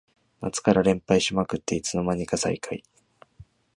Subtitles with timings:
[0.41, 2.83] 夏から連敗しまくっていつの間にか最下位